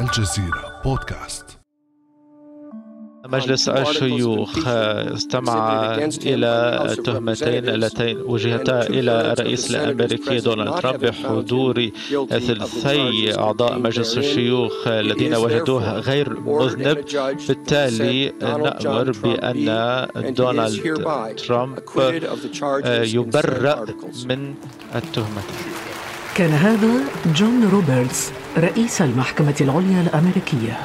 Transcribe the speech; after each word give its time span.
الجزيرة 0.00 0.80
بودكاست. 0.84 1.44
مجلس 3.26 3.68
الشيوخ 3.68 4.68
استمع 4.68 5.94
إلى 6.26 6.86
التهمتين 6.92 7.68
اللتين 7.68 8.16
وجهتا 8.20 8.82
إلى 8.82 9.32
الرئيس 9.32 9.70
الأمريكي 9.70 10.38
دونالد 10.38 10.80
ترامب 10.80 11.00
بحضور 11.00 11.90
ثلثي 12.30 13.38
أعضاء 13.38 13.78
مجلس 13.78 14.18
الشيوخ 14.18 14.88
الذين 14.88 15.34
وجدوه 15.34 15.98
غير 15.98 16.40
مذنب. 16.40 17.04
بالتالي 17.48 18.32
نأمر 18.42 19.12
بأن 19.22 20.34
دونالد 20.34 21.04
ترامب 21.36 21.78
يبرأ 23.14 23.86
من 24.26 24.54
التهمتين. 24.94 25.73
كان 26.34 26.50
هذا 26.50 27.00
جون 27.26 27.68
روبرتس 27.72 28.30
رئيس 28.58 29.02
المحكمة 29.02 29.54
العليا 29.60 30.00
الأمريكية. 30.00 30.78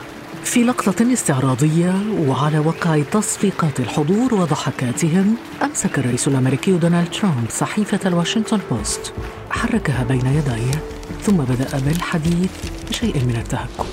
في 0.44 0.63
لقطة 0.63 1.13
استعراضية 1.13 1.95
وعلى 2.27 2.59
وقع 2.59 3.02
تصفيقات 3.12 3.80
الحضور 3.80 4.34
وضحكاتهم 4.34 5.35
أمسك 5.63 5.99
الرئيس 5.99 6.27
الأمريكي 6.27 6.71
دونالد 6.71 7.12
ترامب 7.12 7.49
صحيفة 7.49 7.99
الواشنطن 8.05 8.59
بوست. 8.71 9.13
حركها 9.49 10.04
بين 10.04 10.26
يديه 10.26 10.81
ثم 11.21 11.38
بدأ 11.38 11.79
بالحديث 11.85 12.52
بشيء 12.90 13.16
من 13.16 13.35
التهكم. 13.35 13.85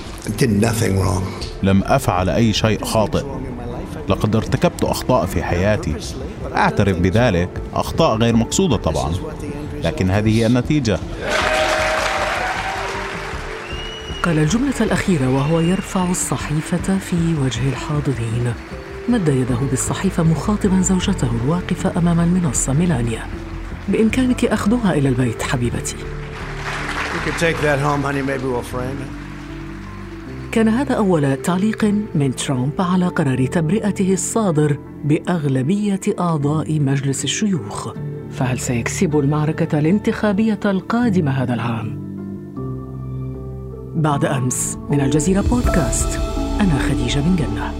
لم 1.63 1.83
أفعل 1.83 2.29
أي 2.29 2.53
شيء 2.53 2.85
خاطئ. 2.85 3.25
لقد 4.09 4.35
ارتكبت 4.35 4.83
أخطاء 4.83 5.25
في 5.25 5.43
حياتي. 5.43 5.95
أعترف 6.55 6.97
بذلك. 6.97 7.49
أخطاء 7.73 8.17
غير 8.17 8.35
مقصودة 8.35 8.75
طبعا. 8.75 9.13
لكن 9.83 10.11
هذه 10.11 10.39
هي 10.39 10.45
النتيجة. 10.45 10.99
قال 14.27 14.39
الجملة 14.39 14.73
الأخيرة 14.81 15.29
وهو 15.29 15.59
يرفع 15.59 16.11
الصحيفة 16.11 16.97
في 16.97 17.35
وجه 17.41 17.69
الحاضرين. 17.69 18.53
مد 19.09 19.27
يده 19.27 19.55
بالصحيفة 19.69 20.23
مخاطبا 20.23 20.81
زوجته 20.81 21.31
الواقفة 21.43 21.99
أمام 21.99 22.19
المنصة 22.19 22.73
ميلانيا. 22.73 23.23
بإمكانك 23.89 24.45
أخذها 24.45 24.93
إلى 24.93 25.09
البيت 25.09 25.41
حبيبتي. 25.41 25.95
كان 30.51 30.67
هذا 30.67 30.95
أول 30.95 31.41
تعليق 31.41 31.85
من 32.15 32.35
ترامب 32.35 32.81
على 32.81 33.07
قرار 33.07 33.45
تبرئته 33.45 34.13
الصادر 34.13 34.77
بأغلبية 35.03 36.01
أعضاء 36.19 36.79
مجلس 36.79 37.23
الشيوخ. 37.23 37.93
فهل 38.31 38.59
سيكسب 38.59 39.19
المعركة 39.19 39.79
الانتخابية 39.79 40.59
القادمة 40.65 41.31
هذا 41.31 41.53
العام؟ 41.53 42.06
بعد 43.97 44.25
أمس 44.25 44.77
من 44.89 45.01
الجزيرة 45.01 45.41
بودكاست. 45.41 46.19
أنا 46.61 46.79
خديجة 46.79 47.19
بن 47.19 47.35
جنة. 47.35 47.73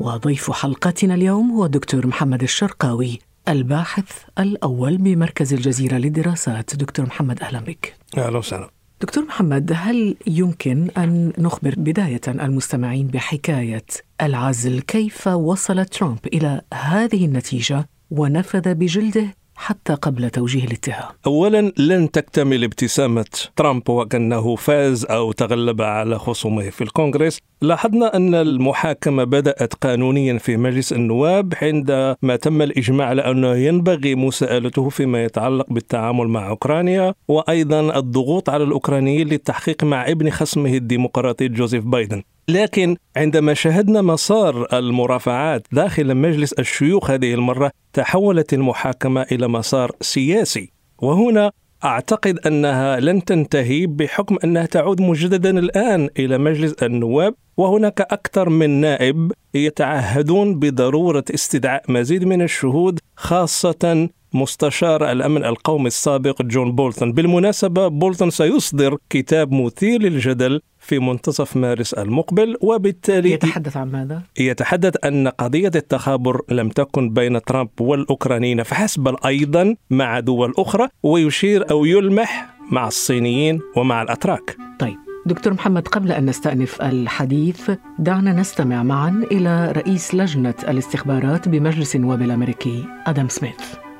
وضيف 0.00 0.50
حلقتنا 0.50 1.14
اليوم 1.14 1.50
هو 1.50 1.64
الدكتور 1.64 2.06
محمد 2.06 2.42
الشرقاوي 2.42 3.18
الباحث 3.48 4.10
الأول 4.38 4.96
بمركز 4.96 5.54
الجزيرة 5.54 5.96
للدراسات. 5.96 6.76
دكتور 6.76 7.06
محمد 7.06 7.40
أهلا 7.40 7.60
بك. 7.60 7.94
أهلا 8.18 8.38
وسهلا. 8.38 8.70
دكتور 9.00 9.24
محمد 9.24 9.72
هل 9.74 10.16
يمكن 10.26 10.90
أن 10.96 11.32
نخبر 11.38 11.74
بداية 11.76 12.20
المستمعين 12.28 13.06
بحكاية 13.06 13.86
العزل؟ 14.22 14.80
كيف 14.80 15.26
وصل 15.26 15.84
ترامب 15.84 16.26
إلى 16.26 16.60
هذه 16.74 17.24
النتيجة 17.24 17.88
ونفذ 18.10 18.74
بجلده 18.74 19.41
حتى 19.62 19.94
قبل 19.94 20.30
توجيه 20.30 20.64
الاتهام. 20.64 21.08
أولا 21.26 21.72
لن 21.78 22.10
تكتمل 22.10 22.64
ابتسامة 22.64 23.24
ترامب 23.56 23.90
وكأنه 23.90 24.56
فاز 24.56 25.04
أو 25.04 25.32
تغلب 25.32 25.82
على 25.82 26.18
خصومه 26.18 26.70
في 26.70 26.84
الكونغرس. 26.84 27.38
لاحظنا 27.60 28.16
أن 28.16 28.34
المحاكمة 28.34 29.24
بدأت 29.24 29.74
قانونيا 29.74 30.38
في 30.38 30.56
مجلس 30.56 30.92
النواب 30.92 31.54
عندما 31.62 32.36
تم 32.42 32.62
الإجماع 32.62 33.06
على 33.06 33.22
أنه 33.22 33.54
ينبغي 33.54 34.14
مساءلته 34.14 34.88
فيما 34.88 35.24
يتعلق 35.24 35.66
بالتعامل 35.70 36.28
مع 36.28 36.48
أوكرانيا 36.48 37.14
وأيضا 37.28 37.98
الضغوط 37.98 38.50
على 38.50 38.64
الأوكرانيين 38.64 39.28
للتحقيق 39.28 39.84
مع 39.84 40.08
ابن 40.08 40.30
خصمه 40.30 40.74
الديمقراطي 40.74 41.48
جوزيف 41.48 41.84
بايدن. 41.84 42.22
لكن 42.48 42.96
عندما 43.16 43.54
شاهدنا 43.54 44.02
مسار 44.02 44.66
المرافعات 44.72 45.66
داخل 45.72 46.14
مجلس 46.14 46.52
الشيوخ 46.52 47.10
هذه 47.10 47.34
المرة 47.34 47.70
تحولت 47.92 48.54
المحاكمة 48.54 49.22
إلى 49.32 49.48
مسار 49.48 49.92
سياسي. 50.00 50.72
وهنا 50.98 51.52
أعتقد 51.84 52.38
أنها 52.46 53.00
لن 53.00 53.24
تنتهي 53.24 53.86
بحكم 53.86 54.36
أنها 54.44 54.66
تعود 54.66 55.00
مجددا 55.00 55.58
الآن 55.58 56.08
إلى 56.18 56.38
مجلس 56.38 56.72
النواب 56.82 57.34
وهناك 57.56 58.00
أكثر 58.00 58.48
من 58.48 58.70
نائب 58.70 59.32
يتعهدون 59.54 60.58
بضرورة 60.58 61.24
استدعاء 61.34 61.82
مزيد 61.88 62.24
من 62.24 62.42
الشهود 62.42 62.98
خاصة 63.16 64.08
مستشار 64.34 65.12
الأمن 65.12 65.44
القومي 65.44 65.86
السابق 65.86 66.42
جون 66.42 66.72
بولتون. 66.72 67.12
بالمناسبة 67.12 67.88
بولتون 67.88 68.30
سيصدر 68.30 68.96
كتاب 69.10 69.52
مثير 69.52 70.02
للجدل 70.02 70.60
في 70.78 70.98
منتصف 70.98 71.56
مارس 71.56 71.94
المقبل 71.94 72.56
وبالتالي 72.60 73.32
يتحدث 73.32 73.76
عن 73.76 73.90
ماذا؟ 73.90 74.22
يتحدث 74.38 75.04
أن 75.04 75.28
قضية 75.28 75.70
التخابر 75.74 76.40
لم 76.48 76.68
تكن 76.68 77.10
بين 77.10 77.42
ترامب 77.42 77.80
والأوكرانيين 77.80 78.62
فحسب 78.62 79.02
بل 79.02 79.16
أيضا 79.26 79.76
مع 79.90 80.20
دول 80.20 80.54
أخرى 80.58 80.88
ويشير 81.02 81.70
أو 81.70 81.84
يلمح 81.84 82.54
مع 82.70 82.86
الصينيين 82.86 83.60
ومع 83.76 84.02
الأتراك. 84.02 84.56
طيب 84.78 84.96
دكتور 85.26 85.52
محمد 85.52 85.88
قبل 85.88 86.12
أن 86.12 86.26
نستأنف 86.26 86.82
الحديث 86.82 87.70
دعنا 87.98 88.32
نستمع 88.32 88.82
معا 88.82 89.24
إلى 89.32 89.72
رئيس 89.72 90.14
لجنة 90.14 90.54
الاستخبارات 90.68 91.48
بمجلس 91.48 91.96
النواب 91.96 92.22
الأمريكي 92.22 92.84
أدم 93.06 93.28
سميث. 93.28 93.91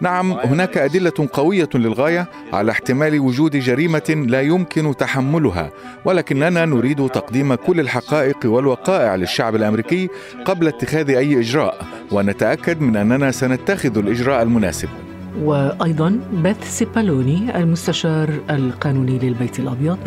نعم 0.00 0.32
هناك 0.32 0.78
أدلة 0.78 1.28
قوية 1.32 1.68
للغاية 1.74 2.28
على 2.52 2.72
احتمال 2.72 3.20
وجود 3.20 3.56
جريمة 3.56 4.24
لا 4.28 4.40
يمكن 4.40 4.96
تحملها 4.96 5.70
ولكننا 6.04 6.64
نريد 6.64 7.08
تقديم 7.08 7.54
كل 7.54 7.80
الحقائق 7.80 8.36
والوقائع 8.44 9.14
للشعب 9.16 9.56
الأمريكي 9.56 10.08
قبل 10.44 10.68
اتخاذ 10.68 11.10
أي 11.10 11.40
إجراء 11.40 11.86
ونتأكد 12.12 12.80
من 12.80 12.96
أننا 12.96 13.30
سنتخذ 13.30 13.98
الإجراء 13.98 14.42
المناسب. 14.42 14.88
وأيضا 15.42 16.20
بيث 16.32 16.78
سيبالوني 16.78 17.58
المستشار 17.58 18.30
القانوني 18.50 19.18
للبيت 19.18 19.58
الأبيض. 19.58 19.98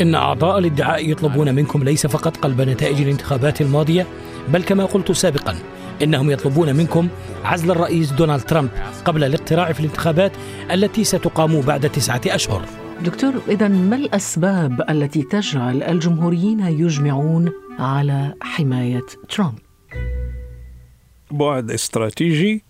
إن 0.00 0.14
أعضاء 0.14 0.58
الادعاء 0.58 1.10
يطلبون 1.10 1.54
منكم 1.54 1.82
ليس 1.84 2.06
فقط 2.06 2.36
قلب 2.36 2.60
نتائج 2.60 3.00
الانتخابات 3.00 3.60
الماضية 3.60 4.06
بل 4.48 4.62
كما 4.62 4.84
قلت 4.84 5.12
سابقا 5.12 5.54
إنهم 6.02 6.30
يطلبون 6.30 6.76
منكم 6.76 7.08
عزل 7.44 7.70
الرئيس 7.70 8.12
دونالد 8.12 8.42
ترامب 8.42 8.70
قبل 9.04 9.24
الاقتراع 9.24 9.72
في 9.72 9.80
الانتخابات 9.80 10.32
التي 10.70 11.04
ستقام 11.04 11.60
بعد 11.60 11.90
تسعة 11.90 12.20
أشهر. 12.26 12.64
دكتور 13.04 13.32
إذا 13.48 13.68
ما 13.68 13.96
الأسباب 13.96 14.90
التي 14.90 15.22
تجعل 15.22 15.82
الجمهوريين 15.82 16.60
يجمعون 16.60 17.52
على 17.78 18.34
حماية 18.42 19.06
ترامب؟ 19.28 19.58
بعد 21.30 21.70
استراتيجي 21.70 22.64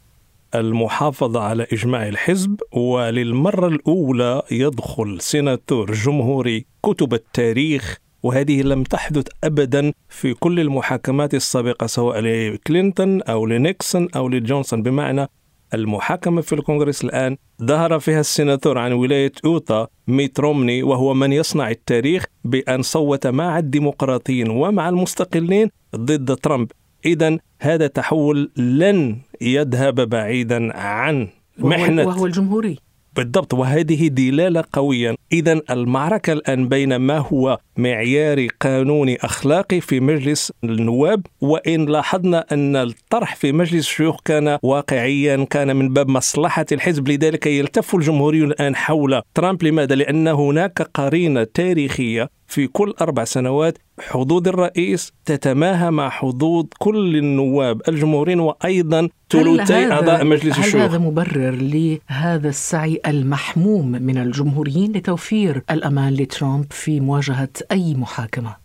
المحافظة 0.55 1.41
على 1.41 1.67
إجماع 1.73 2.09
الحزب 2.09 2.61
وللمرة 2.73 3.69
الأولى 3.69 4.43
يدخل 4.51 5.21
سيناتور 5.21 5.93
جمهوري 5.93 6.67
كتب 6.83 7.15
التاريخ 7.15 7.99
وهذه 8.23 8.63
لم 8.63 8.83
تحدث 8.83 9.27
ابدا 9.45 9.93
في 10.09 10.35
كل 10.35 10.61
المحاكمات 10.61 11.35
السابقة 11.35 11.87
سواء 11.87 12.21
لكلينتون 12.21 13.23
أو 13.23 13.47
لنيكسون 13.47 14.09
أو 14.17 14.29
لجونسون. 14.29 14.83
بمعنى 14.83 15.27
المحاكمة 15.75 16.41
في 16.41 16.55
الكونغرس 16.55 17.05
الآن 17.05 17.37
ظهر 17.63 17.99
فيها 17.99 18.21
السيناتور 18.21 18.79
عن 18.79 18.93
ولاية 18.93 19.33
أوتا 19.45 19.87
ميت 20.09 20.41
رومني 20.41 20.83
وهو 20.83 21.15
من 21.15 21.33
يصنع 21.33 21.71
التاريخ 21.71 22.25
بأن 22.45 22.83
صوت 22.83 23.27
مع 23.27 23.59
الديمقراطيين 23.59 24.51
ومع 24.51 24.89
المستقلين 24.89 25.71
ضد 25.97 26.37
ترامب. 26.37 26.73
إذا 27.05 27.39
هذا 27.61 27.87
تحول 27.87 28.51
لن 28.57 29.17
يذهب 29.41 30.09
بعيدا 30.09 30.77
عن 30.77 31.29
محنة 31.59 32.07
وهو 32.07 32.27
الجمهوري. 32.27 32.79
بالضبط 33.17 33.55
وهذه 33.55 34.09
دلالة 34.09 34.65
قوية. 34.73 35.15
إذا 35.33 35.61
المعركة 35.71 36.33
الآن 36.33 36.69
بين 36.69 36.97
ما 36.97 37.19
هو 37.19 37.59
معياري 37.77 38.49
قانوني 38.61 39.17
أخلاقي 39.17 39.81
في 39.81 40.01
مجلس 40.01 40.53
النواب 40.65 41.27
وإن 41.41 41.87
لاحظنا 41.87 42.45
أن 42.53 42.77
الطرح 42.77 43.37
في 43.37 43.53
مجلس 43.53 43.87
الشيوخ 43.87 44.21
كان 44.25 44.59
واقعيا 44.63 45.47
كان 45.51 45.77
من 45.77 45.93
باب 45.93 46.09
مصلحة 46.09 46.67
الحزب. 46.73 47.09
لذلك 47.09 47.47
يلتف 47.47 47.95
الجمهوريون 47.95 48.51
الآن 48.51 48.77
حول 48.77 49.23
ترامب. 49.35 49.63
لماذا؟ 49.63 49.95
لأن 49.95 50.29
هناك 50.29 50.83
قرينة 50.83 51.45
تاريخية 51.55 52.31
في 52.51 52.67
كل 52.67 52.95
أربع 53.01 53.25
سنوات 53.25 53.79
حظوظ 54.01 54.49
الرئيس 54.49 55.13
تتماهى 55.25 55.91
مع 55.91 56.09
حظوظ 56.09 56.67
كل 56.79 57.17
النواب 57.17 57.83
الجمهوريين 57.89 58.41
وأيضا 58.41 59.09
ثلثي 59.31 59.93
أعضاء 59.93 60.25
مجلس 60.25 60.59
هل 60.59 60.65
الشيوخ 60.65 60.83
هذا 60.83 60.99
مبرر 60.99 61.51
لهذا 61.51 62.49
السعي 62.49 63.01
المحموم 63.07 63.91
من 63.91 64.19
الجمهوريين 64.19 64.93
لتوفير 64.93 65.63
الأمان 65.71 66.15
لترامب 66.15 66.67
في 66.71 67.01
مواجهة 67.01 67.49
أي 67.73 67.95
محاكمة؟ 67.95 68.57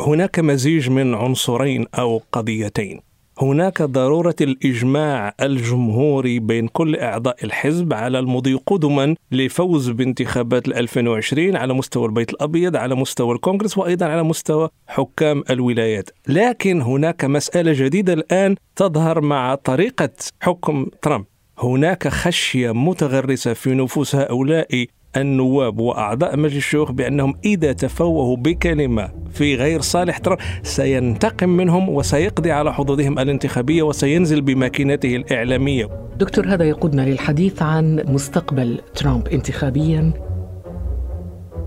هناك 0.00 0.38
مزيج 0.38 0.90
من 0.90 1.14
عنصرين 1.14 1.86
أو 1.94 2.22
قضيتين 2.32 3.00
هناك 3.38 3.82
ضرورة 3.82 4.34
الإجماع 4.40 5.34
الجمهوري 5.40 6.38
بين 6.38 6.68
كل 6.68 6.96
أعضاء 6.96 7.44
الحزب 7.44 7.92
على 7.92 8.18
المضي 8.18 8.54
قدما 8.66 9.14
لفوز 9.32 9.90
بانتخابات 9.90 10.68
2020 10.68 11.56
على 11.56 11.74
مستوى 11.74 12.06
البيت 12.06 12.30
الأبيض 12.30 12.76
على 12.76 12.94
مستوى 12.94 13.34
الكونغرس 13.34 13.78
وأيضا 13.78 14.06
على 14.06 14.22
مستوى 14.22 14.68
حكام 14.86 15.42
الولايات. 15.50 16.10
لكن 16.28 16.82
هناك 16.82 17.24
مسألة 17.24 17.72
جديدة 17.84 18.12
الآن 18.12 18.56
تظهر 18.76 19.20
مع 19.20 19.54
طريقة 19.54 20.10
حكم 20.40 20.86
ترامب. 21.02 21.24
هناك 21.58 22.08
خشية 22.08 22.72
متغرسة 22.74 23.52
في 23.52 23.74
نفوس 23.74 24.14
هؤلاء 24.16 24.86
النواب 25.16 25.78
وأعضاء 25.78 26.36
مجلس 26.36 26.56
الشيوخ 26.56 26.92
بأنهم 26.92 27.34
إذا 27.44 27.72
تفوهوا 27.72 28.36
بكلمة 28.36 29.10
في 29.30 29.54
غير 29.54 29.80
صالح 29.80 30.18
ترامب 30.18 30.38
سينتقم 30.62 31.48
منهم 31.48 31.88
وسيقضي 31.88 32.52
على 32.52 32.74
حظوظهم 32.74 33.18
الانتخابية 33.18 33.82
وسينزل 33.82 34.40
بماكينته 34.40 35.16
الإعلامية. 35.16 35.88
دكتور 36.18 36.48
هذا 36.48 36.64
يقودنا 36.64 37.02
للحديث 37.02 37.62
عن 37.62 38.04
مستقبل 38.08 38.80
ترامب 38.94 39.28
انتخابيا. 39.28 40.12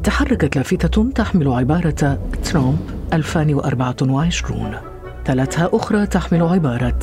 تحركت 0.03 0.55
لافتة 0.55 1.11
تحمل 1.11 1.47
عبارة 1.47 2.19
ترامب 2.43 2.77
2024 3.13 4.75
تلتها 5.25 5.69
أخرى 5.73 6.07
تحمل 6.07 6.43
عبارة 6.43 6.99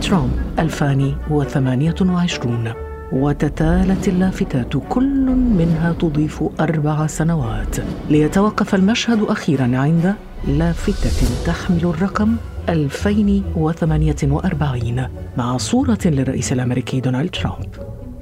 ترامب 0.00 0.30
2028 0.58 2.85
وتتالت 3.12 4.08
اللافتات 4.08 4.76
كل 4.88 5.30
منها 5.30 5.92
تضيف 5.92 6.44
أربع 6.60 7.06
سنوات. 7.06 7.76
ليتوقف 8.10 8.74
المشهد 8.74 9.22
أخيرا 9.22 9.76
عند 9.76 10.14
لافتة 10.48 11.44
تحمل 11.46 11.84
الرقم 11.84 12.36
2048 12.68 15.08
مع 15.36 15.56
صورة 15.56 15.98
للرئيس 16.04 16.52
الأمريكي 16.52 17.00
دونالد 17.00 17.30
ترامب. 17.30 17.68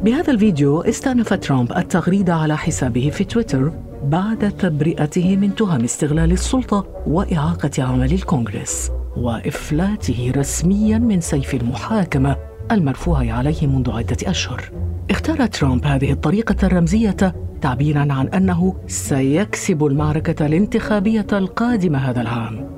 بهذا 0.05 0.33
الفيديو 0.33 0.81
استأنف 0.81 1.35
ترامب 1.35 1.73
التغريدة 1.73 2.35
على 2.35 2.57
حسابه 2.57 3.11
في 3.11 3.25
تويتر 3.25 3.73
بعد 4.05 4.53
تبرئته 4.59 5.37
من 5.37 5.55
تهم 5.55 5.85
استغلال 5.85 6.33
السلطة 6.33 6.87
وإعاقة 7.07 7.83
عمل 7.83 8.13
الكونغرس 8.13 8.91
وإفلاته 9.17 10.33
رسميا 10.37 10.99
من 10.99 11.21
سيف 11.21 11.55
المحاكمة 11.55 12.37
المرفوع 12.73 13.33
عليه 13.33 13.67
منذ 13.67 13.91
عدة 13.91 14.17
أشهر. 14.27 14.71
اختار 15.11 15.47
ترامب 15.47 15.85
هذه 15.85 16.13
الطريقة 16.13 16.67
الرمزية 16.67 17.35
تعبيرا 17.61 18.13
عن 18.13 18.29
أنه 18.29 18.77
سيكسب 18.87 19.85
المعركة 19.85 20.47
الانتخابية 20.47 21.27
القادمة 21.33 21.99
هذا 21.99 22.21
العام. 22.21 22.71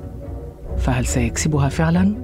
فهل 0.77 1.05
سيكسبها 1.05 1.69
فعلا؟ 1.69 2.15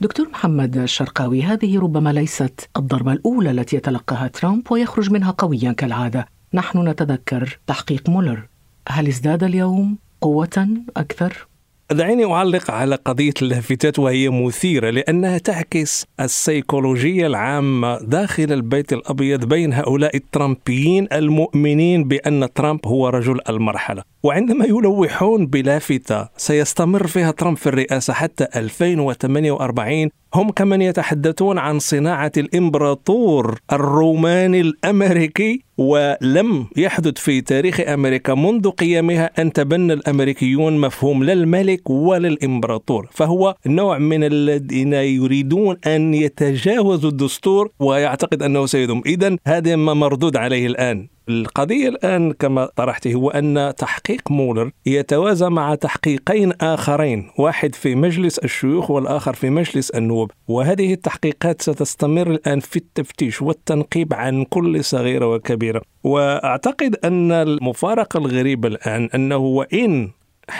دكتور 0.00 0.28
محمد 0.28 0.76
الشرقاوي 0.76 1.42
هذه 1.42 1.78
ربما 1.78 2.12
ليست 2.12 2.70
الضربة 2.76 3.12
الأولى 3.12 3.50
التي 3.50 3.76
يتلقاها 3.76 4.28
ترامب 4.28 4.72
ويخرج 4.72 5.10
منها 5.10 5.30
قويا 5.30 5.72
كالعادة. 5.72 6.26
نحن 6.54 6.88
نتذكر 6.88 7.58
تحقيق 7.66 8.08
مولر. 8.08 8.48
هل 8.88 9.06
ازداد 9.06 9.44
اليوم 9.44 9.98
قوة 10.20 10.68
أكثر؟ 10.96 11.46
دعيني 11.92 12.24
أعلق 12.24 12.70
على 12.70 12.94
قضية 12.94 13.32
اللافتات 13.42 13.98
وهي 13.98 14.28
مثيرة 14.28 14.90
لأنها 14.90 15.38
تعكس 15.38 16.06
السيكولوجية 16.20 17.26
العامة 17.26 17.98
داخل 17.98 18.52
البيت 18.52 18.92
الأبيض 18.92 19.44
بين 19.44 19.72
هؤلاء 19.72 20.16
الترامبيين 20.16 21.08
المؤمنين 21.12 22.04
بأن 22.04 22.52
ترامب 22.54 22.86
هو 22.86 23.08
رجل 23.08 23.38
المرحلة. 23.48 24.02
وعندما 24.22 24.64
يلوحون 24.64 25.46
بلافتة 25.46 26.28
سيستمر 26.36 27.06
فيها 27.06 27.30
ترامب 27.30 27.56
في 27.56 27.66
الرئاسة 27.66 28.12
حتى 28.12 28.46
2048 28.56 30.10
هم 30.34 30.50
كمن 30.50 30.82
يتحدثون 30.82 31.58
عن 31.58 31.78
صناعة 31.78 32.32
الإمبراطور 32.36 33.58
الروماني 33.72 34.60
الأمريكي 34.60 35.62
ولم 35.78 36.66
يحدث 36.76 37.18
في 37.18 37.40
تاريخ 37.40 37.80
أمريكا 37.80 38.34
منذ 38.34 38.70
قيامها 38.70 39.30
أن 39.38 39.52
تبنى 39.52 39.92
الأمريكيون 39.92 40.78
مفهوم 40.78 41.24
لا 41.24 41.32
الملك 41.32 41.90
ولا 41.90 42.28
الإمبراطور. 42.28 43.08
فهو 43.10 43.54
نوع 43.66 43.98
من 43.98 44.24
الذين 44.24 44.92
يريدون 44.92 45.76
أن 45.86 46.14
يتجاوزوا 46.14 47.10
الدستور 47.10 47.70
ويعتقد 47.80 48.42
أنه 48.42 48.66
سيدهم 48.66 49.02
إذا 49.06 49.36
هذا 49.46 49.76
ما 49.76 49.94
مردود 49.94 50.36
عليه 50.36 50.66
الآن. 50.66 51.08
القضية 51.28 51.88
الآن 51.88 52.32
كما 52.32 52.68
طرحته 52.76 53.14
هو 53.14 53.30
أن 53.30 53.72
تحقيق 53.78 54.30
مولر 54.30 54.70
يتوازى 54.86 55.48
مع 55.48 55.74
تحقيقين 55.74 56.52
آخرين 56.60 57.30
واحد 57.38 57.74
في 57.74 57.94
مجلس 57.94 58.38
الشيوخ 58.38 58.90
والآخر 58.90 59.34
في 59.34 59.50
مجلس 59.50 59.90
النواب. 59.90 60.30
وهذه 60.48 60.92
التحقيقات 60.92 61.62
ستستمر 61.62 62.30
الآن 62.30 62.60
في 62.60 62.76
التفتيش 62.76 63.42
والتنقيب 63.42 64.14
عن 64.14 64.44
كل 64.44 64.84
صغيرة 64.84 65.26
وكبيرة. 65.26 65.82
وأعتقد 66.04 66.96
أن 67.04 67.32
المفارقة 67.32 68.18
الغريبة 68.18 68.68
الآن 68.68 69.08
أنه 69.14 69.36
وإن 69.36 70.10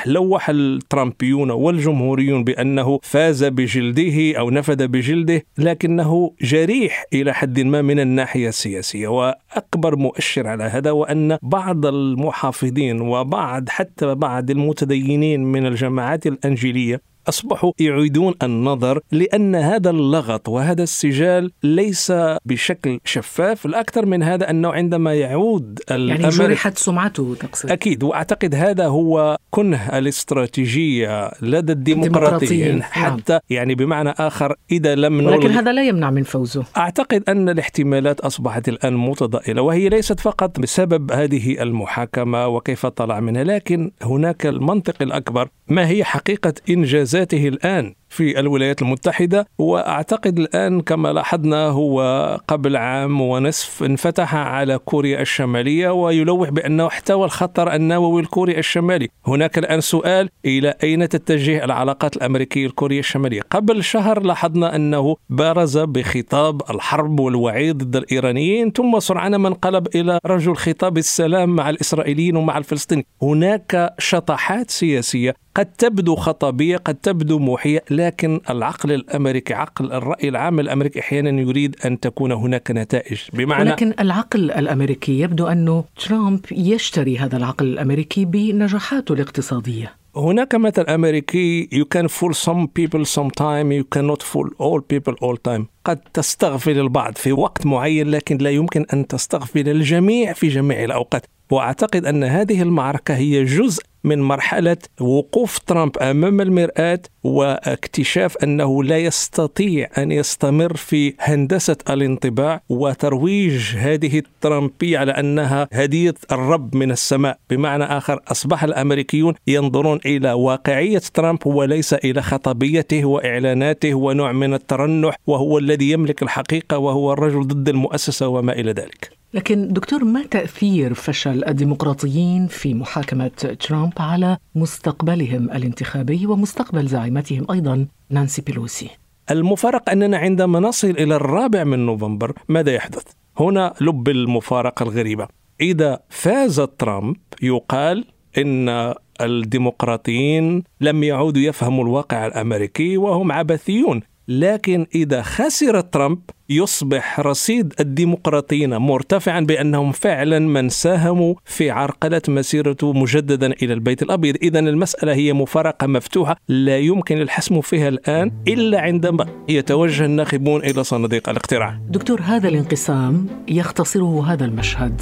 لوح 0.07 0.49
الترامبيون 0.49 1.51
والجمهوريون 1.51 2.45
بأنه 2.45 2.99
فاز 3.03 3.45
بجلده 3.45 4.39
أو 4.39 4.51
نفذ 4.51 4.87
بجلده 4.87 5.43
لكنه 5.59 6.35
جريح 6.43 7.05
إلى 7.13 7.35
حد 7.35 7.61
ما 7.61 7.83
من 7.83 8.01
الناحية 8.01 8.49
السياسية. 8.49 9.09
وأكبر 9.09 9.97
مؤشر 9.97 10.49
على 10.49 10.65
هذا 10.65 10.91
وان 10.91 11.39
بعض 11.43 11.87
المحافظين 11.87 13.01
وبعض 13.01 13.69
حتى 13.69 14.15
بعض 14.15 14.51
المتدينين 14.51 15.45
من 15.45 15.67
الجماعات 15.67 16.27
الأنجيلية 16.27 17.12
أصبحوا 17.29 17.73
يعيدون 17.79 18.35
النظر 18.43 19.01
لأن 19.13 19.55
هذا 19.55 19.91
اللغط 19.91 20.49
وهذا 20.49 20.83
السجال 20.83 21.53
ليس 21.63 22.13
بشكل 22.45 23.01
شفاف. 23.05 23.67
الأكثر 23.67 24.07
من 24.07 24.23
هذا 24.23 24.51
أنه 24.51 24.73
عندما 24.73 25.15
يعود 25.15 25.81
يعني 25.91 26.29
جرحت 26.29 26.79
سمعته 26.79 27.35
تقصد. 27.41 27.71
أكيد 27.71 28.03
وأعتقد 28.03 28.55
هذا 28.55 28.87
هو 28.87 29.39
كنه 29.51 29.99
الاستراتيجية 29.99 31.31
لدى 31.43 31.73
الديمقراطيين. 31.73 32.79
نعم. 32.79 32.83
حتى 32.91 33.39
يعني 33.51 33.75
بمعنى 33.75 34.11
آخر 34.11 34.55
إذا 34.71 34.95
لم 34.95 35.27
ولكن 35.27 35.51
هذا 35.51 35.73
لا 35.73 35.83
يمنع 35.83 36.11
من 36.11 36.23
فوزه. 36.23 36.65
أعتقد 36.77 37.23
أن 37.29 37.49
الاحتمالات 37.49 38.21
أصبحت 38.21 38.69
الآن 38.69 38.97
متضائله 38.97 39.63
وهي 39.63 39.89
ليست 39.89 40.21
فقط 40.21 40.61
بسبب 40.61 41.13
هذه 41.13 41.63
المحاكمة 41.63 42.47
وكيف 42.47 42.87
طلع 42.87 43.21
منها 43.21 43.45
لكن 43.45 43.91
هناك 44.03 44.47
المنطق 44.47 45.03
الأكبر 45.03 45.49
ما 45.69 45.89
هي 45.89 46.05
حقيقة 46.05 46.55
إنجاز 46.71 47.12
ذاته 47.13 47.49
الآن. 47.49 47.95
في 48.13 48.41
الولايات 48.41 48.83
المتحدة 48.83 49.47
وأعتقد 49.59 50.39
الآن 50.39 50.81
كما 50.81 51.13
لاحظنا 51.13 51.67
هو 51.67 52.01
قبل 52.49 52.77
عام 52.77 53.21
ونصف 53.21 53.83
انفتح 53.83 54.35
على 54.35 54.79
كوريا 54.79 55.21
الشمالية 55.21 55.91
ويلوح 55.91 56.51
بأنه 56.51 56.87
احتوى 56.87 57.25
الخطر 57.25 57.75
النووي 57.75 58.23
الكوري 58.23 58.59
الشمالي. 58.59 59.09
هناك 59.27 59.59
الآن 59.59 59.81
سؤال 59.81 60.29
إلى 60.45 60.75
أين 60.83 61.09
تتجه 61.09 61.65
العلاقات 61.65 62.17
الأمريكية 62.17 62.67
الكورية 62.67 62.99
الشمالية؟ 62.99 63.41
قبل 63.51 63.85
شهر 63.85 64.23
لاحظنا 64.23 64.77
أنه 64.77 65.17
بارز 65.31 65.79
بخطاب 65.79 66.63
الحرب 66.71 67.21
والوعيد 67.21 67.79
ضد 67.79 67.97
الإيرانيين 67.97 68.71
ثم 68.71 69.01
سرعان 69.01 69.37
ما 69.37 69.49
انقلب 69.49 69.89
إلى 69.95 70.19
رجل 70.27 70.57
خطاب 70.57 70.99
السلام 70.99 71.57
مع 71.57 71.71
الإسرائيليين 71.71 72.37
ومع 72.37 72.59
الفلسطينيين. 72.59 73.07
هناك 73.23 73.95
شطحات 73.99 74.71
سياسية 74.71 75.35
قد 75.55 75.67
تبدو 75.67 76.15
خطابية 76.15 76.77
قد 76.77 76.95
تبدو 76.95 77.39
موحية 77.39 77.85
لكن 78.07 78.41
العقل 78.51 78.93
الأمريكي 78.93 79.55
عقل 79.55 79.93
الرأي 79.93 80.29
العام 80.29 80.61
الأمريكي 80.61 81.01
أحيانا 81.01 81.41
يريد 81.41 81.77
أن 81.85 82.01
تكون 82.01 82.33
هناك 82.33 82.71
نتائج. 82.71 83.21
بمعنى 83.33 83.71
ولكن 83.71 83.95
العقل 84.01 84.51
الأمريكي 84.51 85.21
يبدو 85.21 85.47
أنه 85.47 85.85
ترامب 86.07 86.41
يشتري 86.53 87.19
هذا 87.19 87.37
العقل 87.37 87.67
الأمريكي 87.67 88.25
بنجاحاته 88.25 89.13
الاقتصادية. 89.13 89.95
هناك 90.17 90.55
مثل 90.55 90.83
أمريكي 90.83 91.69
you 91.73 91.85
can 91.99 92.09
fool 92.09 92.35
some 92.35 92.67
people 92.79 93.05
sometime 93.05 93.73
you 93.73 93.85
cannot 93.97 94.23
fool 94.23 94.49
all 94.59 94.81
people 94.81 95.15
all 95.23 95.37
time. 95.49 95.63
قد 95.85 96.01
تستغفل 96.15 96.79
البعض 96.79 97.17
في 97.17 97.33
وقت 97.33 97.67
معين 97.67 98.11
لكن 98.11 98.39
لا 98.39 98.51
يمكن 98.51 98.87
أن 98.93 99.07
تستغفل 99.07 99.69
الجميع 99.69 100.33
في 100.33 100.49
جميع 100.49 100.85
الأوقات. 100.85 101.27
وأعتقد 101.53 102.07
أن 102.07 102.25
هذه 102.25 102.63
المعركة 102.63 103.15
هي 103.15 103.45
جزء 103.45 103.83
من 104.05 104.23
مرحلة 104.23 104.77
وقوف 105.01 105.59
ترامب 105.59 105.99
أمام 105.99 106.41
المرآة 106.41 107.01
واكتشاف 107.25 108.37
أنه 108.37 108.85
لا 108.85 108.99
يستطيع 108.99 109.89
أن 109.99 110.13
يستمر 110.13 110.77
في 110.77 111.15
هندسة 111.21 111.77
الانطباع 111.91 112.63
وترويج 112.69 113.77
هذه 113.77 114.19
الترامبية 114.19 114.99
على 114.99 115.13
أنها 115.13 115.69
هدية 115.73 116.15
الرب 116.33 116.77
من 116.77 116.91
السماء. 116.91 117.39
بمعنى 117.51 117.85
آخر 117.85 118.21
أصبح 118.29 118.65
الأمريكيون 118.65 119.35
ينظرون 119.47 120.01
إلى 120.07 120.33
واقعية 120.33 121.03
ترامب 121.15 121.47
وليس 121.47 121.95
إلى 121.95 122.23
خطبيته 122.23 123.05
وإعلاناته 123.05 123.95
ونوع 123.95 124.33
من 124.33 124.55
الترنح 124.55 125.17
وهو 125.27 125.59
الذي 125.59 125.91
يملك 125.91 126.23
الحقيقة 126.23 126.79
وهو 126.79 127.13
الرجل 127.13 127.47
ضد 127.47 127.69
المؤسسة 127.69 128.29
وما 128.29 128.53
إلى 128.53 128.73
ذلك. 128.73 129.22
لكن 129.35 129.69
دكتور 129.69 130.05
ما 130.05 130.23
تأثير 130.23 130.95
فشل 130.95 131.45
الديمقراطيين 131.45 132.47
في 132.47 132.75
محاكمة 132.75 133.29
ترامب 133.61 133.93
على 133.99 134.39
مستقبلهم 134.55 135.51
الانتخابي 135.51 136.27
ومستقبل 136.27 136.87
زعيمتهم 136.87 137.47
أيضا 137.51 137.87
نانسي 138.11 138.43
بيلوسي؟ 138.43 138.91
المفارق 139.31 139.91
أننا 139.91 140.19
عندما 140.19 140.61
نصل 140.61 140.91
إلى 140.91 141.17
الرابع 141.17 141.65
من 141.65 141.87
نوفمبر 141.87 142.33
ماذا 142.49 142.73
يحدث؟ 142.73 143.03
هنا 143.39 143.75
لب 143.81 144.09
المفارقة 144.09 144.83
الغريبة 144.83 145.29
إذا 145.61 146.01
فاز 146.09 146.61
ترامب 146.61 147.17
يقال 147.43 148.05
إن 148.39 148.95
الديمقراطيين 149.21 150.65
لم 150.81 151.03
يعودوا 151.05 151.43
يفهموا 151.43 151.85
الواقع 151.85 152.27
الأمريكي 152.27 152.97
وهم 152.97 153.33
عبثيون 153.33 154.01
لكن 154.29 154.87
إذا 154.95 155.23
خسر 155.23 155.81
ترامب 155.81 156.19
يصبح 156.49 157.21
رصيد 157.21 157.75
الديمقراطيين 157.81 158.77
مرتفعا 158.77 159.41
بأنهم 159.41 159.93
فعلا 159.93 160.39
من 160.39 160.69
ساهموا 160.69 161.35
في 161.45 161.71
عرقلة 161.71 162.23
مسيرته 162.29 162.93
مجددا 162.93 163.47
إلى 163.47 163.73
البيت 163.73 164.03
الأبيض 164.03 164.37
إذا 164.43 164.59
المسألة 164.59 165.13
هي 165.13 165.33
مفارقة 165.33 165.87
مفتوحة 165.87 166.37
لا 166.49 166.79
يمكن 166.79 167.21
الحسم 167.21 167.61
فيها 167.61 167.89
الآن 167.89 168.33
إلا 168.49 168.81
عندما 168.81 169.27
يتوجه 169.49 170.05
الناخبون 170.05 170.61
إلى 170.65 170.85
صناديق 170.85 171.29
الاقتراع 171.29 171.79
دكتور 171.89 172.21
هذا 172.21 172.49
الانقسام 172.49 173.27
يختصره 173.49 174.33
هذا 174.33 174.45
المشهد 174.45 175.01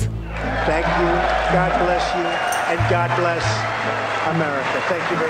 Thank 0.66 0.86
you. 1.00 1.10
God 1.58 1.72
bless 1.82 2.04
you. 2.16 2.26
And 2.70 2.80
God 2.96 3.10
bless 3.20 3.44
America. 4.34 4.78
Thank 4.88 5.10
you 5.10 5.16
very 5.16 5.29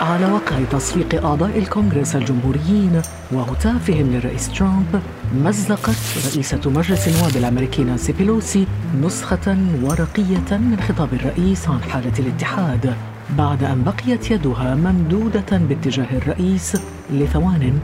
على 0.00 0.32
وقع 0.32 0.56
تصفيق 0.70 1.24
أعضاء 1.24 1.58
الكونغرس 1.58 2.16
الجمهوريين 2.16 3.02
وهتافهم 3.32 4.12
للرئيس 4.12 4.48
ترامب 4.48 5.02
مزقت 5.34 5.96
رئيسة 6.32 6.60
مجلس 6.66 7.08
النواب 7.08 7.36
الأمريكي 7.36 7.84
نانسي 7.84 8.12
بيلوسي 8.12 8.66
نسخة 9.02 9.56
ورقية 9.82 10.56
من 10.58 10.76
خطاب 10.88 11.14
الرئيس 11.14 11.68
عن 11.68 11.82
حالة 11.82 12.12
الاتحاد 12.18 12.94
بعد 13.38 13.64
أن 13.64 13.84
بقيت 13.84 14.30
يدها 14.30 14.74
ممدودة 14.74 15.58
باتجاه 15.68 16.08
الرئيس 16.12 16.76
لثوان 17.10 17.78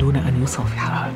دون 0.00 0.16
أن 0.16 0.42
يصافحها. 0.42 1.12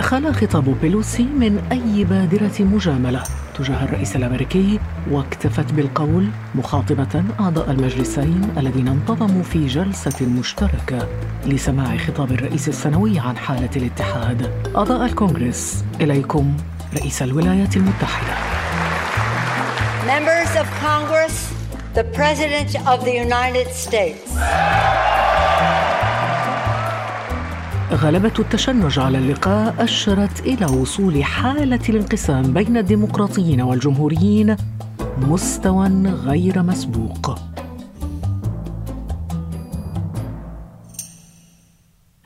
خلا 0.00 0.32
خطاب 0.32 0.76
بيلوسي 0.82 1.22
من 1.22 1.62
أي 1.72 2.04
بادرة 2.04 2.60
مجاملة؟ 2.60 3.22
تجاه 3.60 3.84
الرئيس 3.84 4.16
الأمريكي 4.16 4.80
واكتفت 5.10 5.72
بالقول 5.72 6.28
مخاطبة 6.54 7.24
أعضاء 7.40 7.70
المجلسين 7.70 8.54
الذين 8.56 8.88
انتظموا 8.88 9.42
في 9.42 9.66
جلسة 9.66 10.26
مشتركة 10.26 11.08
لسماع 11.46 11.96
خطاب 11.96 12.32
الرئيس 12.32 12.68
السنوي 12.68 13.18
عن 13.18 13.36
حالة 13.36 13.70
الاتحاد 13.76 14.50
اعضاء 14.76 15.04
الكونغرس 15.06 15.84
إليكم 16.00 16.56
رئيس 16.94 17.22
الولايات 17.22 17.76
المتحدة 17.76 18.34
Members 20.06 20.52
of 20.62 20.66
Congress, 20.88 21.34
the 21.94 22.04
President 22.18 22.70
of 22.92 23.04
the 23.04 23.14
United 23.26 23.68
States. 23.84 24.30
غلبة 27.92 28.32
التشنج 28.38 28.98
على 28.98 29.18
اللقاء 29.18 29.84
أشرت 29.84 30.40
إلى 30.40 30.66
وصول 30.66 31.24
حالة 31.24 31.80
الانقسام 31.88 32.42
بين 32.42 32.76
الديمقراطيين 32.76 33.60
والجمهوريين 33.60 34.56
مستوى 35.18 35.88
غير 36.06 36.62
مسبوق. 36.62 37.38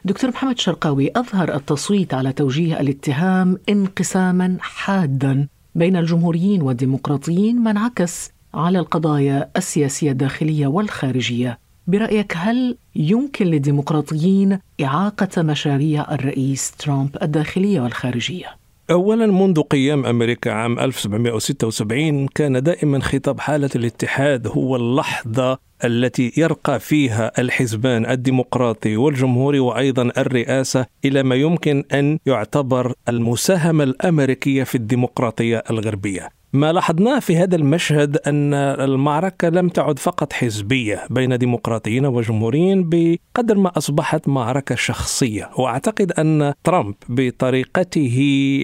دكتور 0.05 0.31
محمد 0.31 0.59
شرقاوي 0.59 1.11
أظهر 1.17 1.55
التصويت 1.55 2.15
على 2.15 2.33
توجيه 2.33 2.81
الاتهام 2.81 3.59
انقساما 3.69 4.57
حادا 4.61 5.49
بين 5.75 5.97
الجمهوريين 5.97 6.63
والديمقراطيين 6.63 7.61
ما 7.61 7.71
انعكس 7.71 8.31
على 8.55 8.79
القضايا 8.79 9.51
السياسية 9.57 10.11
الداخلية 10.11 10.67
والخارجية 10.67 11.59
برأيك 11.87 12.33
هل 12.37 12.77
يمكن 12.97 13.47
للديمقراطيين 13.47 14.59
إعاقة 14.85 15.43
مشاريع 15.43 16.15
الرئيس 16.15 16.71
ترامب 16.71 17.17
الداخلية 17.23 17.81
والخارجية؟ 17.81 18.47
أولا 18.91 19.27
منذ 19.27 19.61
قيام 19.61 20.07
أمريكا 20.07 20.53
عام 20.53 20.79
1776 20.79 22.27
كان 22.27 22.63
دائما 22.63 23.01
خطاب 23.01 23.41
حالة 23.41 23.71
الاتحاد 23.77 24.47
هو 24.47 24.77
اللحظة 24.77 25.59
التي 25.85 26.33
يرقى 26.37 26.81
فيها 26.81 27.33
الحزبان 27.39 28.07
الديمقراطي 28.07 28.97
والجمهوري 28.97 29.59
وأيضا 29.59 30.03
الرئاسة 30.03 30.87
إلى 31.05 31.23
ما 31.23 31.35
يمكن 31.35 31.85
أن 31.93 32.19
يعتبر 32.27 32.93
المساهمة 33.09 33.85
الأمريكية 33.85 34.65
في 34.65 34.75
الديمقراطية 34.75 35.65
الغربية. 35.71 36.29
ما 36.55 36.73
لاحظناه 36.73 37.19
في 37.19 37.37
هذا 37.37 37.57
المشهد 37.57 38.17
أن 38.17 38.55
المعركة 38.55 39.49
لم 39.49 39.69
تعد 39.69 39.99
فقط 39.99 40.33
حزبية 40.33 41.07
بين 41.11 41.39
ديمقراطيين 41.39 42.07
وجمهوريين 42.07 42.89
بقدر 42.89 43.59
ما 43.59 43.73
أصبحت 43.77 44.29
معركة 44.29 44.75
شخصية. 44.75 45.51
وأعتقد 45.59 46.13
أن 46.13 46.53
ترامب 46.65 46.95
بطريقته 47.09 48.19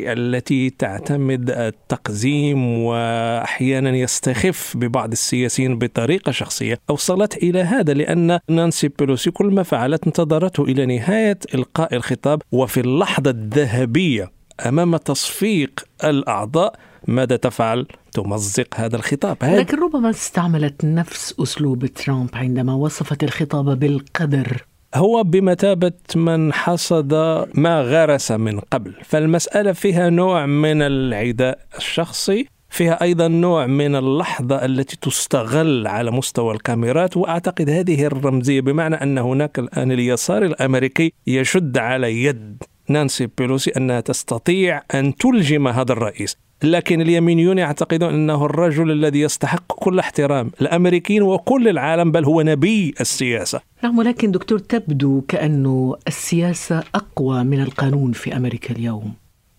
التي 0.07 0.71
تعتمد 0.71 1.51
التقزيم 1.51 2.83
وأحيانا 2.83 3.91
يستخف 3.91 4.77
ببعض 4.77 5.13
السياسيين 5.13 5.79
بطريقة 5.79 6.33
شخصية 6.33 6.79
أوصلت 6.91 7.37
إلى 7.37 7.61
هذا 7.61 7.93
لأن 7.93 8.39
نانسي 8.49 8.89
بيلوسي 8.99 9.31
كل 9.31 9.47
ما 9.47 9.63
فعلت 9.63 10.07
انتظرته 10.07 10.63
إلى 10.63 10.87
نهاية 10.87 11.39
إلقاء 11.55 11.95
الخطاب 11.95 12.43
وفي 12.53 12.81
اللحظة 12.81 13.31
الذهبية 13.31 14.31
أمام 14.67 14.97
تصفيق 14.97 15.85
الأعضاء 16.05 16.90
ماذا 17.11 17.37
تفعل؟ 17.37 17.87
تمزق 18.13 18.67
هذا 18.75 18.97
الخطاب. 18.97 19.37
لكن 19.43 19.83
ربما 19.83 20.11
استعملت 20.11 20.85
نفس 20.85 21.35
أسلوب 21.41 21.87
ترامب 21.87 22.29
عندما 22.35 22.75
وصفت 22.75 23.25
الخطاب 23.25 23.79
بالقدر. 23.79 24.65
هو 24.95 25.23
بمثابة 25.23 25.93
من 26.17 26.53
حصد 26.53 27.15
ما 27.55 27.81
غرس 27.81 28.33
من 28.33 28.61
قبل. 28.61 28.95
فالمسألة 29.05 29.73
فيها 29.73 30.11
نوع 30.11 30.47
من 30.47 30.83
العداء 30.83 31.59
الشخصي 31.77 32.47
فيها 32.71 33.03
أيضا 33.03 33.29
نوع 33.29 33.67
من 33.67 33.97
اللحظة 33.97 34.65
التي 34.65 34.97
تستغل 34.97 35.87
على 35.87 36.11
مستوى 36.11 36.55
الكاميرات 36.55 37.17
وأعتقد 37.17 37.71
هذه 37.71 38.07
الرمزية 38.07 38.61
بمعنى 38.61 38.95
أن 38.95 39.19
هناك 39.19 39.59
الآن 39.59 39.93
اليسار 39.93 40.45
الأمريكي 40.45 41.13
يشد 41.27 41.79
على 41.79 42.25
يد 42.25 42.63
نانسي 42.89 43.29
بيلوسي 43.39 43.71
أنها 43.71 44.01
تستطيع 44.01 44.83
أن 44.95 45.17
تلجم 45.17 45.69
هذا 45.69 45.93
الرئيس. 45.93 46.37
لكن 46.63 47.01
اليمينيون 47.01 47.59
يعتقدون 47.59 48.15
أنه 48.15 48.45
الرجل 48.45 48.91
الذي 48.91 49.21
يستحق 49.21 49.73
كل 49.73 49.99
احترام 49.99 50.51
الأمريكيين 50.61 51.23
وكل 51.23 51.69
العالم 51.69 52.13
بل 52.13 52.25
هو 52.25 52.43
نبي 52.43 52.95
السياسة. 53.01 53.61
نعم 53.83 53.99
ولكن 53.99 54.31
دكتور 54.31 54.59
تبدو 54.59 55.21
كانه 55.21 55.97
السياسة 56.07 56.83
أقوى 56.95 57.45
من 57.45 57.61
القانون 57.61 58.13
في 58.13 58.37
أمريكا 58.37 58.75
اليوم. 58.75 59.13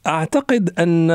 أعتقد 0.08 0.74
أن 0.80 1.12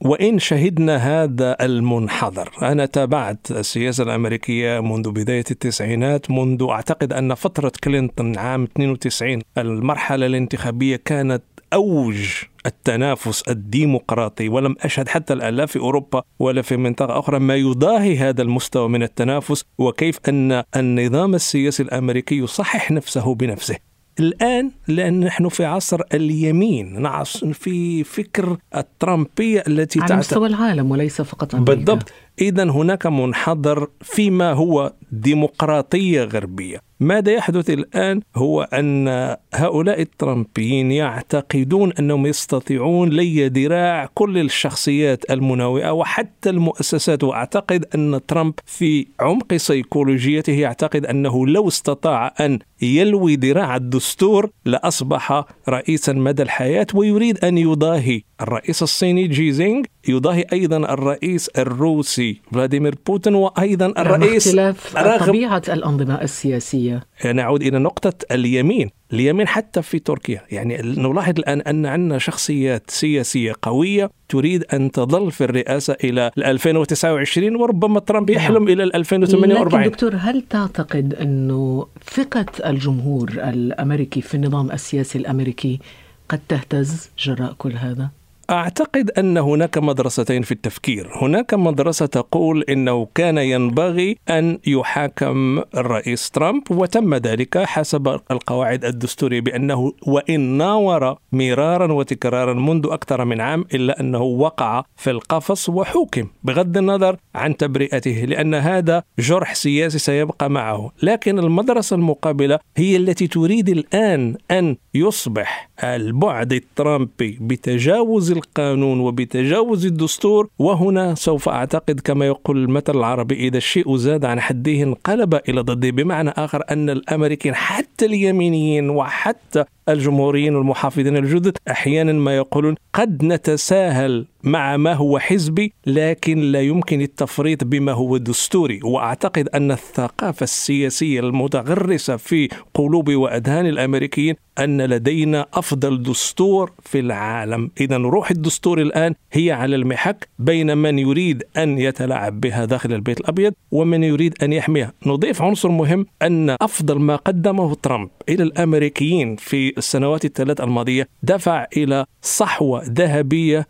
وإن 0.00 0.38
شهدنا 0.38 0.96
هذا 0.96 1.56
المنحدر 1.60 2.50
أنا 2.62 2.86
تابعت 2.86 3.50
السياسة 3.50 4.04
الأمريكية 4.04 4.80
منذ 4.80 5.10
بداية 5.10 5.44
التسعينات 5.50 6.30
منذ 6.30 6.66
أعتقد 6.70 7.12
أن 7.12 7.34
فترة 7.34 7.72
كلينتون 7.84 8.38
عام 8.38 8.62
92 8.62 9.38
المرحلة 9.58 10.26
الانتخابية 10.26 10.96
كانت 10.96 11.42
أوج 11.74 12.44
التنافس 12.66 13.42
الديمقراطي 13.48 14.48
ولم 14.48 14.76
أشهد 14.80 15.08
حتى 15.08 15.32
الآن 15.32 15.54
لا 15.54 15.66
في 15.66 15.78
أوروبا 15.78 16.22
ولا 16.38 16.62
في 16.62 16.76
منطقة 16.76 17.18
أخرى 17.18 17.38
ما 17.38 17.56
يضاهي 17.56 18.18
هذا 18.18 18.42
المستوى 18.42 18.88
من 18.88 19.02
التنافس 19.02 19.64
وكيف 19.78 20.18
أن 20.28 20.62
النظام 20.76 21.34
السياسي 21.34 21.82
الأمريكي 21.82 22.38
يصحح 22.38 22.90
نفسه 22.90 23.34
بنفسه 23.34 23.76
الآن 24.20 24.70
لأن 24.88 25.20
نحن 25.20 25.48
في 25.48 25.64
عصر 25.64 26.00
اليمين 26.14 27.02
نعص 27.02 27.44
في 27.44 28.04
فكر 28.04 28.56
الترامبية 28.76 29.62
التي 29.68 30.00
على 30.00 30.16
مستوى 30.16 30.48
العالم 30.48 30.90
وليس 30.90 31.22
فقط 31.22 31.54
أمريكا. 31.54 31.74
بالضبط 31.74 32.12
إذا 32.40 32.70
هناك 32.70 33.06
منحدر 33.06 33.88
فيما 34.00 34.52
هو 34.52 34.92
ديمقراطية 35.12 36.24
غربية. 36.24 36.78
ماذا 37.00 37.32
يحدث 37.32 37.70
الآن 37.70 38.20
هو 38.36 38.62
أن 38.62 39.08
هؤلاء 39.54 40.00
الترامبيين 40.00 40.92
يعتقدون 40.92 41.92
أنهم 41.98 42.26
يستطيعون 42.26 43.08
لي 43.08 43.48
ذراع 43.48 44.08
كل 44.14 44.38
الشخصيات 44.38 45.30
المناوئة 45.30 45.90
وحتى 45.90 46.50
المؤسسات 46.50 47.24
وأعتقد 47.24 47.84
أن 47.94 48.20
ترامب 48.28 48.54
في 48.66 49.06
عمق 49.20 49.54
سيكولوجيته 49.54 50.52
يعتقد 50.52 51.06
أنه 51.06 51.46
لو 51.46 51.68
استطاع 51.68 52.34
أن 52.40 52.58
يلوي 52.82 53.36
ذراع 53.36 53.76
الدستور 53.76 54.50
لأصبح 54.64 55.44
رئيسا 55.68 56.12
مدى 56.12 56.42
الحياة 56.42 56.86
ويريد 56.94 57.44
أن 57.44 57.58
يضاهي 57.58 58.22
الرئيس 58.40 58.82
الصيني 58.82 59.28
جي 59.28 59.52
زينغ 59.52 59.84
يضاهي 60.08 60.44
أيضا 60.52 60.76
الرئيس 60.76 61.48
الروسي. 61.48 62.23
فلاديمير 62.52 62.94
بوتين 63.06 63.34
وأيضا 63.34 63.86
الرئيس 63.86 64.46
اختلاف 64.46 64.96
رغم 64.96 65.26
طبيعة 65.26 65.62
الأنظمة 65.68 66.22
السياسية 66.22 67.02
نعود 67.34 67.62
إلى 67.62 67.78
نقطة 67.78 68.12
اليمين 68.30 68.90
اليمين 69.12 69.48
حتى 69.48 69.82
في 69.82 69.98
تركيا 69.98 70.42
يعني 70.50 70.76
نلاحظ 70.82 71.38
الآن 71.38 71.60
أن 71.60 71.86
عندنا 71.86 72.18
شخصيات 72.18 72.90
سياسية 72.90 73.52
قوية 73.62 74.10
تريد 74.28 74.64
أن 74.72 74.90
تظل 74.90 75.30
في 75.30 75.44
الرئاسة 75.44 75.96
إلى 76.04 76.30
2029 76.38 77.56
وربما 77.56 78.00
ترامب 78.00 78.30
نعم. 78.30 78.40
يحلم 78.40 78.68
إلى 78.68 78.84
2048 78.84 79.82
لكن 79.82 79.90
دكتور 79.90 80.14
هل 80.16 80.42
تعتقد 80.42 81.14
أنه 81.14 81.86
ثقة 82.04 82.46
الجمهور 82.70 83.30
الأمريكي 83.30 84.20
في 84.20 84.34
النظام 84.34 84.70
السياسي 84.70 85.18
الأمريكي 85.18 85.80
قد 86.28 86.40
تهتز 86.48 87.10
جراء 87.18 87.52
كل 87.58 87.72
هذا؟ 87.72 88.10
أعتقد 88.50 89.10
أن 89.10 89.36
هناك 89.36 89.78
مدرستين 89.78 90.42
في 90.42 90.52
التفكير، 90.52 91.10
هناك 91.22 91.54
مدرسة 91.54 92.06
تقول 92.06 92.62
إنه 92.62 93.08
كان 93.14 93.38
ينبغي 93.38 94.16
أن 94.30 94.58
يحاكم 94.66 95.62
الرئيس 95.76 96.30
ترامب 96.30 96.62
وتم 96.70 97.14
ذلك 97.14 97.58
حسب 97.58 98.20
القواعد 98.30 98.84
الدستورية 98.84 99.40
بأنه 99.40 99.92
وإن 100.06 100.40
ناور 100.40 101.16
مرارا 101.32 101.92
وتكرارا 101.92 102.54
منذ 102.54 102.86
أكثر 102.90 103.24
من 103.24 103.40
عام 103.40 103.64
إلا 103.74 104.00
أنه 104.00 104.22
وقع 104.22 104.84
في 104.96 105.10
القفص 105.10 105.68
وحوكم 105.68 106.28
بغض 106.44 106.76
النظر 106.76 107.16
عن 107.34 107.56
تبرئته 107.56 108.24
لأن 108.24 108.54
هذا 108.54 109.02
جرح 109.18 109.54
سياسي 109.54 109.98
سيبقى 109.98 110.50
معه، 110.50 110.90
لكن 111.02 111.38
المدرسة 111.38 111.96
المقابلة 111.96 112.58
هي 112.76 112.96
التي 112.96 113.26
تريد 113.26 113.68
الآن 113.68 114.36
أن 114.50 114.76
يصبح 114.94 115.70
البعد 115.84 116.52
الترامبي 116.52 117.38
بتجاوز 117.40 118.33
القانون 118.36 119.00
وبتجاوز 119.00 119.86
الدستور 119.86 120.48
وهنا 120.58 121.14
سوف 121.14 121.48
أعتقد 121.48 122.00
كما 122.00 122.26
يقول 122.26 122.64
المثل 122.64 122.96
العربي 122.96 123.34
إذا 123.34 123.56
الشيء 123.58 123.96
زاد 123.96 124.24
عن 124.24 124.40
حده 124.40 124.82
انقلب 124.82 125.34
إلى 125.48 125.60
ضده. 125.60 125.90
بمعنى 125.90 126.30
آخر 126.30 126.62
أن 126.70 126.90
الأمريكان 126.90 127.54
حتى 127.54 128.06
اليمينيين 128.06 128.90
وحتى 128.90 129.64
الجمهوريين 129.88 130.56
والمحافظين 130.56 131.16
الجدد 131.16 131.56
أحيانا 131.70 132.12
ما 132.12 132.36
يقولون 132.36 132.74
قد 132.92 133.24
نتساهل 133.24 134.26
مع 134.44 134.76
ما 134.76 134.92
هو 134.92 135.18
حزبي 135.18 135.72
لكن 135.86 136.40
لا 136.40 136.60
يمكن 136.60 137.00
التفريط 137.00 137.64
بما 137.64 137.92
هو 137.92 138.16
دستوري. 138.16 138.80
وأعتقد 138.84 139.48
أن 139.48 139.70
الثقافة 139.70 140.44
السياسية 140.44 141.20
المتغرسة 141.20 142.16
في 142.16 142.48
قلوب 142.74 143.10
وأذهان 143.10 143.66
الأمريكيين 143.66 144.34
أن 144.58 144.82
لدينا 144.82 145.46
أفضل 145.54 146.02
دستور 146.02 146.72
في 146.82 147.00
العالم. 147.00 147.70
إذا 147.80 147.96
روح 147.96 148.30
الدستور 148.30 148.80
الآن 148.80 149.14
هي 149.32 149.52
على 149.52 149.76
المحك 149.76 150.28
بين 150.38 150.78
من 150.78 150.98
يريد 150.98 151.42
أن 151.56 151.78
يتلاعب 151.78 152.40
بها 152.40 152.64
داخل 152.64 152.92
البيت 152.92 153.20
الأبيض 153.20 153.52
ومن 153.70 154.04
يريد 154.04 154.34
أن 154.42 154.52
يحميها. 154.52 154.92
نضيف 155.06 155.42
عنصر 155.42 155.68
مهم 155.68 156.06
أن 156.22 156.56
أفضل 156.60 156.98
ما 156.98 157.16
قدمه 157.16 157.74
ترامب 157.74 158.10
إلى 158.28 158.42
الأمريكيين 158.42 159.36
في 159.36 159.78
السنوات 159.78 160.24
الثلاث 160.24 160.60
الماضية 160.60 161.08
دفع 161.22 161.66
إلى 161.76 162.04
صحوة 162.22 162.82
ذهبية 162.84 163.66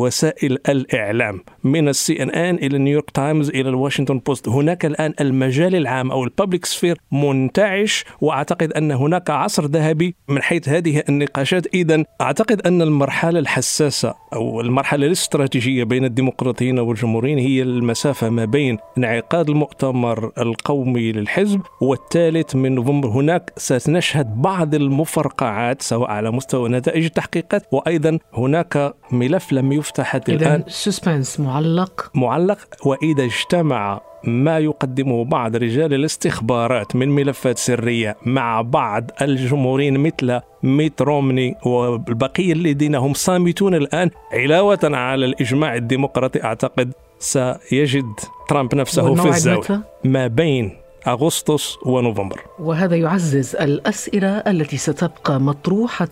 لوسائل 0.00 0.58
الإعلام. 0.68 1.40
من 1.64 1.88
السي 1.88 2.22
إن 2.22 2.30
إن 2.30 2.54
إلى 2.54 2.78
نيويورك 2.78 3.10
تايمز 3.10 3.48
إلى 3.48 3.68
الواشنطن 3.68 4.18
بوست. 4.18 4.48
هناك 4.48 4.84
الآن 4.84 5.14
المجال 5.20 5.76
العام 5.76 6.10
أو 6.10 6.24
ال 6.24 6.30
public 6.30 6.64
sphere 6.64 6.98
منتعش 7.12 8.04
وأعتقد 8.20 8.72
أن 8.72 8.92
هناك 8.92 9.30
عصر 9.30 9.66
ذهبي. 9.66 10.14
من 10.28 10.42
حيث 10.42 10.68
هذه 10.68 11.02
النقاشات 11.08 11.74
إذا 11.74 12.04
أعتقد 12.20 12.60
أن 12.60 12.82
المرحلة 12.82 13.38
الحساسة 13.38 14.14
أو 14.32 14.60
المرحلة 14.60 15.06
الاستراتيجية 15.06 15.84
بين 15.84 16.04
الديمقراطيين 16.04 16.78
والجمهوريين 16.78 17.38
هي 17.38 17.62
المسافة 17.62 18.30
ما 18.30 18.44
بين 18.44 18.78
انعقاد 18.98 19.48
المؤتمر 19.50 20.32
القومي 20.38 21.12
للحزب 21.12 21.60
والثالث 21.80 22.56
من 22.56 22.74
نوفمبر. 22.74 23.08
هناك 23.08 23.52
سنشهد 23.56 24.42
بعض 24.42 24.74
المفارقات 24.74 25.40
القاعات 25.40 25.82
سواء 25.82 26.10
على 26.10 26.30
مستوى 26.30 26.68
نتائج 26.68 27.04
التحقيقات 27.04 27.66
وأيضا 27.72 28.18
هناك 28.34 28.94
ملف 29.12 29.52
لم 29.52 29.72
يفتح 29.72 30.04
حتى 30.04 30.34
الآن. 30.34 30.64
suspense 30.68 31.40
معلق. 31.50 32.10
معلق 32.14 32.58
وإذا 32.86 33.24
اجتمع 33.24 34.00
ما 34.24 34.58
يقدمه 34.58 35.24
بعض 35.24 35.56
رجال 35.56 35.94
الاستخبارات 35.94 36.96
من 36.96 37.08
ملفات 37.08 37.58
سرية 37.58 38.16
مع 38.26 38.60
بعض 38.60 39.10
الجمهوريين 39.22 39.98
مثل 40.00 40.40
ميت 40.62 41.02
رومني 41.02 41.54
والبقية 41.66 42.52
الذين 42.52 42.94
هم 42.94 43.14
صامتون 43.14 43.74
الآن 43.74 44.10
علاوة 44.32 44.78
على 44.82 45.24
الإجماع 45.26 45.74
الديمقراطي 45.74 46.44
أعتقد 46.44 46.92
سيجد 47.18 48.12
ترامب 48.48 48.74
نفسه 48.74 49.14
في 49.14 49.28
الزاوية. 49.28 49.82
ما 50.04 50.26
بين 50.26 50.79
أغسطس 51.06 51.76
ونوفمبر. 51.86 52.44
وهذا 52.58 52.96
يعزز 52.96 53.56
الأسئلة 53.56 54.28
التي 54.28 54.76
ستبقى 54.76 55.40
مطروحة 55.40 56.08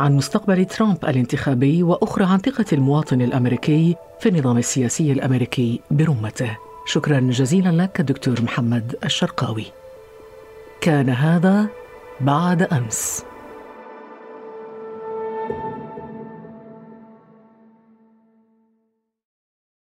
عن 0.00 0.16
مستقبل 0.16 0.64
ترامب 0.64 1.04
الانتخابي 1.04 1.82
وأخرى 1.82 2.24
عن 2.24 2.38
ثقة 2.38 2.64
المواطن 2.72 3.22
الأمريكي 3.22 3.96
في 4.20 4.28
النظام 4.28 4.58
السياسي 4.58 5.12
الأمريكي 5.12 5.80
برمته. 5.90 6.56
شكرا 6.86 7.20
جزيلا 7.20 7.82
لك 7.82 8.00
دكتور 8.00 8.42
محمد 8.42 8.96
الشرقاوي. 9.04 9.64
كان 10.80 11.10
هذا 11.10 11.66
بعد 12.20 12.62
أمس. 12.62 13.24